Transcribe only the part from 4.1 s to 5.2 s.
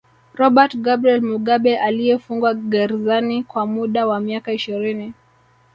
miaka ishirini